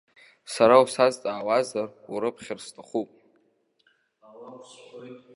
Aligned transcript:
Сара 0.53 0.75
усазҵаауазар, 0.83 1.87
урыԥхьар 2.13 2.59
сҭахуп. 2.65 3.09